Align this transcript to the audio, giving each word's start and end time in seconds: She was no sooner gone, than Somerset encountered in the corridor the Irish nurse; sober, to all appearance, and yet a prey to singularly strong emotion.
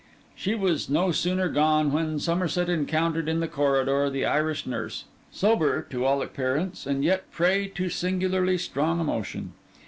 She 0.35 0.55
was 0.55 0.89
no 0.89 1.11
sooner 1.11 1.47
gone, 1.47 1.91
than 1.93 2.17
Somerset 2.19 2.69
encountered 2.69 3.29
in 3.29 3.39
the 3.39 3.47
corridor 3.47 4.09
the 4.09 4.25
Irish 4.25 4.65
nurse; 4.65 5.03
sober, 5.31 5.83
to 5.91 6.05
all 6.05 6.23
appearance, 6.23 6.87
and 6.87 7.03
yet 7.03 7.25
a 7.31 7.35
prey 7.35 7.67
to 7.75 7.87
singularly 7.87 8.57
strong 8.57 8.99
emotion. 8.99 9.51